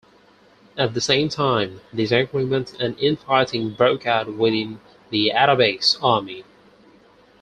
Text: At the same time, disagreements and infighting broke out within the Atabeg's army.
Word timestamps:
At 0.79 0.95
the 0.95 0.99
same 0.99 1.29
time, 1.29 1.81
disagreements 1.93 2.73
and 2.79 2.97
infighting 2.97 3.75
broke 3.75 4.07
out 4.07 4.35
within 4.35 4.79
the 5.11 5.29
Atabeg's 5.29 5.95
army. 6.01 6.43